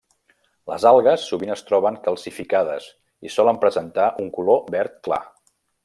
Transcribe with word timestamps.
Les 0.71 0.85
algues 0.91 1.25
sovint 1.33 1.51
es 1.55 1.61
troben 1.67 1.99
calcificades 2.09 2.89
i 3.29 3.35
solen 3.37 3.63
presentar 3.67 4.09
un 4.25 4.35
color 4.39 4.65
verd 4.79 4.99
clar. 5.11 5.23